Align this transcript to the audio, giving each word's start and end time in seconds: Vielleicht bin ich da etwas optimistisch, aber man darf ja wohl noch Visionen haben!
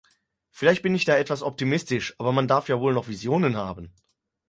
Vielleicht 0.49 0.81
bin 0.81 0.95
ich 0.95 1.05
da 1.05 1.15
etwas 1.15 1.43
optimistisch, 1.43 2.15
aber 2.17 2.31
man 2.31 2.47
darf 2.47 2.67
ja 2.69 2.79
wohl 2.79 2.91
noch 2.95 3.07
Visionen 3.07 3.55
haben! 3.55 3.93